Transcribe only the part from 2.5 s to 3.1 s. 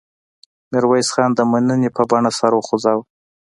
وخوځاوه.